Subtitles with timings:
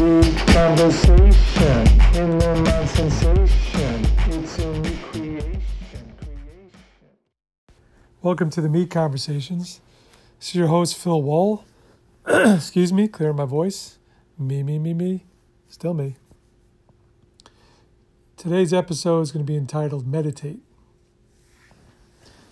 [0.00, 1.84] conversation,
[2.86, 4.06] sensation.
[4.28, 4.56] It's
[5.10, 5.62] creation.
[8.22, 9.82] Welcome to the Me Conversations.
[10.38, 11.66] This is your host, Phil Wall.
[12.26, 13.98] Excuse me, clearing my voice.
[14.38, 15.26] Me, me, me, me.
[15.68, 16.16] Still me.
[18.38, 20.60] Today's episode is going to be entitled Meditate.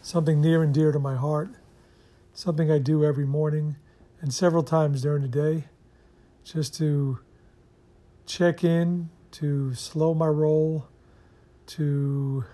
[0.02, 1.48] Something near and dear to my heart,
[2.34, 3.76] something I do every morning
[4.20, 5.64] and several times during the day
[6.44, 7.20] just to
[8.28, 10.86] check in, to slow my roll,
[11.66, 12.44] to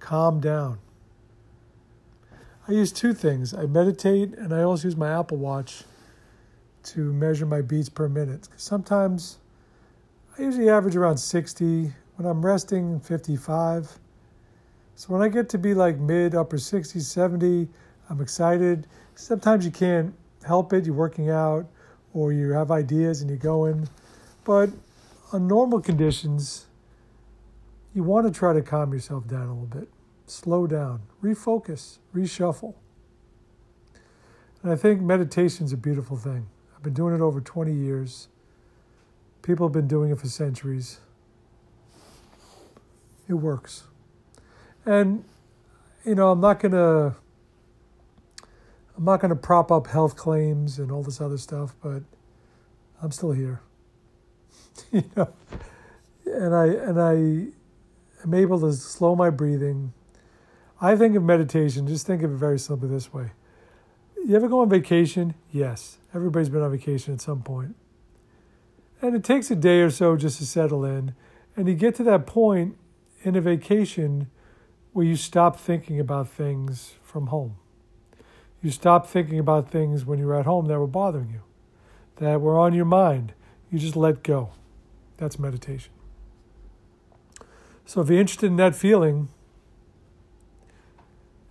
[0.00, 0.78] calm down.
[2.66, 3.54] I use two things.
[3.54, 5.84] I meditate and I also use my Apple Watch
[6.84, 8.48] to measure my beats per minute.
[8.56, 9.38] Sometimes
[10.38, 11.92] I usually average around 60.
[12.16, 13.98] When I'm resting, 55.
[14.94, 17.68] So when I get to be like mid, upper 60s, 70,
[18.08, 18.86] I'm excited.
[19.14, 20.86] Sometimes you can't help it.
[20.86, 21.66] You're working out
[22.14, 23.88] or you have ideas and you're going.
[24.44, 24.70] But
[25.32, 26.66] on normal conditions,
[27.94, 29.88] you want to try to calm yourself down a little bit.
[30.26, 32.74] Slow down, refocus, reshuffle.
[34.62, 36.46] And I think meditation is a beautiful thing.
[36.76, 38.28] I've been doing it over 20 years.
[39.42, 41.00] People have been doing it for centuries.
[43.28, 43.84] It works.
[44.86, 45.24] And,
[46.04, 47.16] you know, I'm not going to.
[48.96, 52.02] I'm not going to prop up health claims and all this other stuff, but
[53.02, 53.62] I'm still here.
[54.92, 55.32] you know,
[56.26, 57.12] and I and I
[58.24, 59.92] am able to slow my breathing.
[60.80, 61.86] I think of meditation.
[61.86, 63.32] Just think of it very simply this way:
[64.24, 65.34] You ever go on vacation?
[65.50, 67.76] Yes, everybody's been on vacation at some point.
[69.00, 71.14] and it takes a day or so just to settle in,
[71.56, 72.76] and you get to that point
[73.22, 74.28] in a vacation
[74.92, 77.56] where you stop thinking about things from home.
[78.62, 81.42] You stop thinking about things when you're at home that were bothering you,
[82.16, 83.32] that were on your mind.
[83.70, 84.50] You just let go.
[85.16, 85.92] That's meditation.
[87.84, 89.28] So if you're interested in that feeling,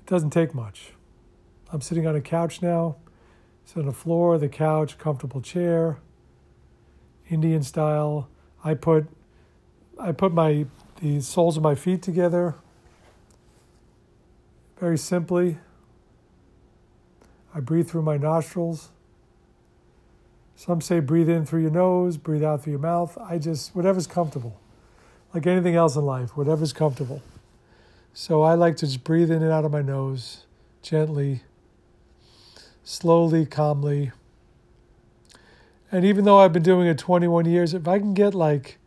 [0.01, 0.93] it doesn't take much.
[1.71, 2.97] I'm sitting on a couch now.
[3.63, 5.99] It's on the floor, the couch, comfortable chair,
[7.29, 8.27] Indian style.
[8.63, 9.07] I put
[9.99, 10.65] I put my
[10.99, 12.55] the soles of my feet together
[14.81, 15.59] very simply.
[17.53, 18.89] I breathe through my nostrils.
[20.61, 23.17] Some say breathe in through your nose, breathe out through your mouth.
[23.17, 24.61] I just, whatever's comfortable.
[25.33, 27.23] Like anything else in life, whatever's comfortable.
[28.13, 30.45] So I like to just breathe in and out of my nose,
[30.83, 31.41] gently,
[32.83, 34.11] slowly, calmly.
[35.91, 38.77] And even though I've been doing it 21 years, if I can get like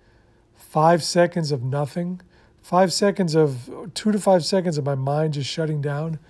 [0.55, 2.21] five seconds of nothing,
[2.62, 6.21] five seconds of, two to five seconds of my mind just shutting down,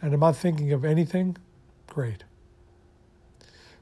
[0.00, 1.38] and I'm not thinking of anything,
[1.88, 2.22] great.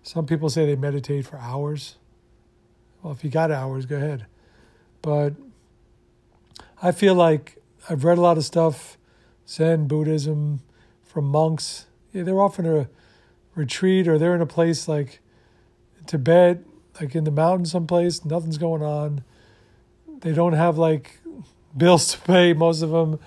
[0.03, 1.97] Some people say they meditate for hours.
[3.03, 4.27] Well, if you got hours, go ahead.
[5.03, 5.34] But
[6.83, 7.56] I feel like
[7.88, 8.99] I've read a lot of stuff,
[9.49, 10.61] Zen, Buddhism,
[11.03, 11.87] from monks.
[12.12, 12.88] Yeah, they're often a
[13.55, 15.21] retreat or they're in a place like
[16.06, 16.65] Tibet,
[17.00, 19.22] like in the mountains someplace, nothing's going on.
[20.21, 21.21] They don't have like
[21.77, 23.19] bills to pay, most of them.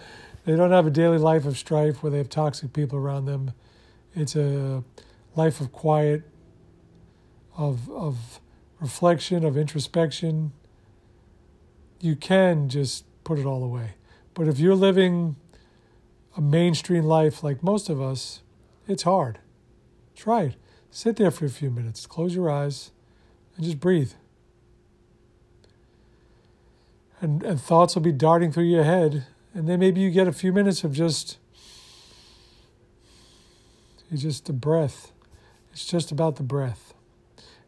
[0.46, 3.54] They don't have a daily life of strife where they have toxic people around them.
[4.14, 4.84] It's a
[5.36, 6.24] life of quiet,
[7.58, 8.40] of, of
[8.80, 10.54] reflection, of introspection.
[12.00, 13.92] You can just put it all away.
[14.34, 15.36] But if you're living
[16.36, 18.42] a mainstream life like most of us,
[18.88, 19.40] it's hard.
[20.16, 20.56] Try it.
[20.92, 22.92] Sit there for a few minutes, close your eyes,
[23.56, 24.14] and just breathe.
[27.22, 30.34] And, and thoughts will be darting through your head, and then maybe you get a
[30.34, 31.38] few minutes of just
[34.12, 35.12] it's just the breath.
[35.72, 36.93] It's just about the breath.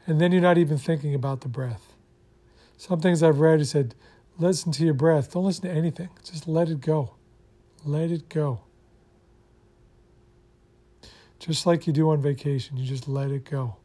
[0.08, 1.94] And then you're not even thinking about the breath.
[2.78, 3.96] Some things I've read, he said,
[4.38, 5.34] listen to your breath.
[5.34, 6.10] Don't listen to anything.
[6.24, 7.16] Just let it go.
[7.84, 8.62] Let it go.
[11.40, 13.78] Just like you do on vacation, you just let it go.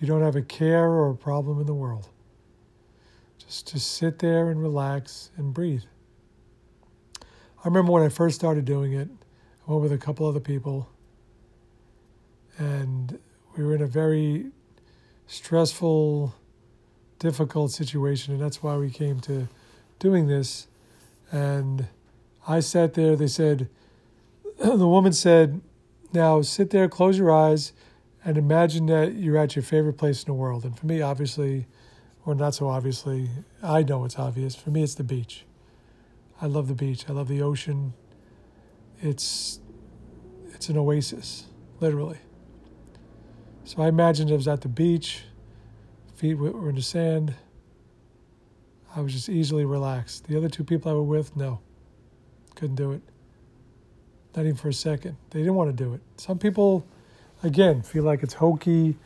[0.00, 2.08] You don't have a care or a problem in the world.
[3.38, 5.82] Just to sit there and relax and breathe.
[7.22, 9.08] I remember when I first started doing it,
[9.66, 10.88] I went with a couple other people,
[12.58, 13.18] and
[13.58, 14.46] we were in a very
[15.26, 16.32] stressful,
[17.18, 19.48] difficult situation, and that's why we came to
[19.98, 20.68] doing this.
[21.32, 21.88] And
[22.46, 23.68] I sat there, they said,
[24.58, 25.60] the woman said,
[26.12, 27.72] Now sit there, close your eyes,
[28.24, 30.64] and imagine that you're at your favorite place in the world.
[30.64, 31.66] And for me, obviously,
[32.24, 33.28] or not so obviously,
[33.60, 34.54] I know it's obvious.
[34.54, 35.44] For me, it's the beach.
[36.40, 37.06] I love the beach.
[37.08, 37.94] I love the ocean.
[39.00, 39.58] It's
[40.54, 41.46] it's an oasis,
[41.80, 42.18] literally.
[43.68, 45.24] So I imagined I was at the beach,
[46.14, 47.34] feet were in the sand.
[48.96, 50.26] I was just easily relaxed.
[50.26, 51.60] The other two people I were with, no,
[52.54, 53.02] couldn't do it.
[54.34, 55.18] Not even for a second.
[55.28, 56.00] They didn't want to do it.
[56.16, 56.86] Some people,
[57.42, 58.96] again, feel like it's hokey.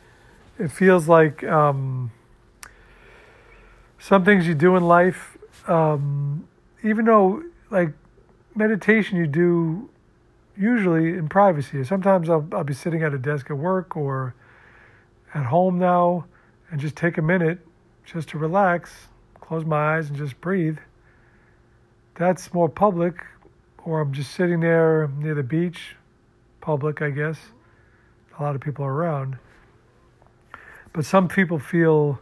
[0.57, 2.09] It feels like um,
[3.99, 5.37] some things you do in life,
[5.67, 6.47] um,
[6.83, 7.91] even though, like,
[8.55, 9.89] meditation you do
[10.55, 11.83] usually in privacy.
[11.83, 14.35] Sometimes I'll, I'll be sitting at a desk at work or
[15.33, 16.25] at home now
[16.71, 17.59] and just take a minute
[18.05, 18.91] just to relax,
[19.39, 20.77] close my eyes and just breathe.
[22.15, 23.25] That's more public,
[23.83, 25.95] or I'm just sitting there near the beach,
[26.61, 27.37] public, I guess.
[28.37, 29.37] A lot of people are around.
[30.91, 32.19] But some people feel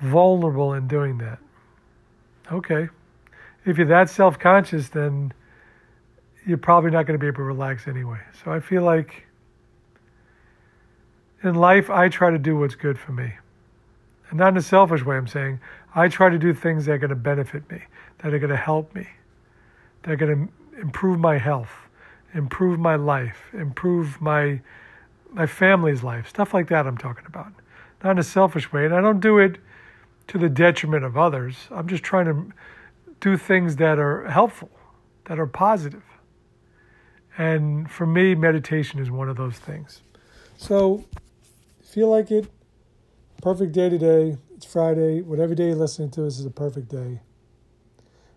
[0.00, 1.38] vulnerable in doing that.
[2.50, 2.88] Okay.
[3.64, 5.32] If you're that self conscious, then
[6.46, 8.20] you're probably not going to be able to relax anyway.
[8.42, 9.27] So I feel like
[11.42, 13.32] in life, I try to do what's good for me.
[14.30, 15.60] And not in a selfish way, I'm saying.
[15.94, 17.82] I try to do things that are going to benefit me,
[18.18, 19.06] that are going to help me,
[20.02, 21.70] that are going to improve my health,
[22.34, 24.60] improve my life, improve my
[25.32, 27.52] my family's life, stuff like that I'm talking about.
[28.02, 28.86] Not in a selfish way.
[28.86, 29.58] And I don't do it
[30.28, 31.68] to the detriment of others.
[31.70, 32.52] I'm just trying to
[33.20, 34.70] do things that are helpful,
[35.24, 36.02] that are positive.
[37.36, 40.02] And for me, meditation is one of those things.
[40.56, 41.04] So,
[41.88, 42.46] feel like it,
[43.40, 44.36] perfect day today.
[44.54, 45.22] It's Friday.
[45.22, 47.20] Whatever day you're listening to this is a perfect day.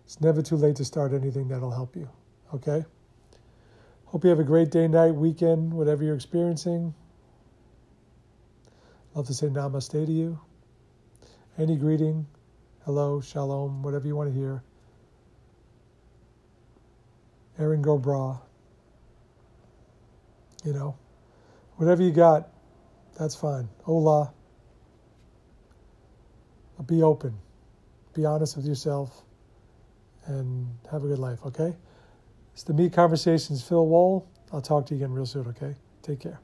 [0.04, 2.08] It's never too late to start anything that'll help you.
[2.54, 2.84] Okay?
[4.06, 6.94] Hope you have a great day, night, weekend, whatever you're experiencing.
[9.14, 10.40] Love to say namaste to you.
[11.58, 12.26] Any greeting,
[12.86, 14.62] hello, shalom, whatever you want to hear.
[17.58, 18.40] Erin Go Bragh.
[20.64, 20.96] You know,
[21.76, 22.51] whatever you got,
[23.22, 23.68] that's fine.
[23.84, 24.32] Hola.
[26.86, 27.38] Be open.
[28.14, 29.22] Be honest with yourself
[30.26, 31.76] and have a good life, okay?
[32.52, 34.28] It's the Me Conversations, Phil Wall.
[34.52, 35.76] I'll talk to you again real soon, okay?
[36.02, 36.40] Take care.